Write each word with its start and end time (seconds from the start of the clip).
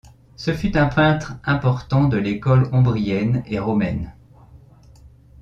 Ce 0.35 0.51
fut 0.55 0.75
un 0.79 0.87
peintre 0.87 1.33
important 1.43 2.07
de 2.07 2.17
l'école 2.17 2.67
ombrienne 2.73 3.43
et 3.45 3.59
romaine. 3.59 4.15